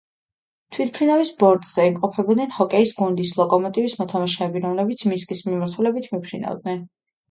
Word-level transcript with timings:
თვითმფრინავის 0.77 1.31
ბორტზე 1.43 1.85
იმყოფებოდნენ 1.91 2.51
ჰოკეის 2.57 2.95
გუნდის 3.03 3.37
„ლოკომოტივის“ 3.43 3.99
მოთამაშეები, 4.03 4.67
რომლებიც 4.69 5.09
მინსკის 5.15 5.49
მიმართულებით 5.55 6.15
მიფრინავდნენ. 6.19 6.87